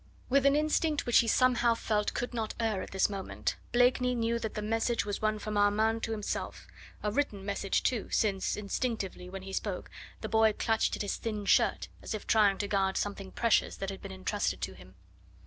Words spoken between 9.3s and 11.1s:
he spoke the boy clutched at